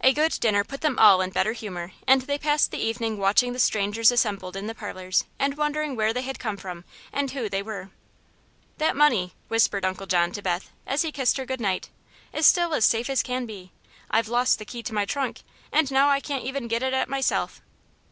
[0.00, 3.18] A good dinner put them all in a better humor and they passed the evening
[3.18, 7.30] watching the strangers assembled in the parlors and wondering where they had come from and
[7.30, 7.90] who they were.
[8.78, 11.88] "That money," whispered Uncle John to Beth, as he kissed her good night,
[12.32, 13.70] "is still as safe as can be.
[14.10, 17.08] I've lost the key to my trunk, and now I can't even get at it
[17.08, 17.62] myself."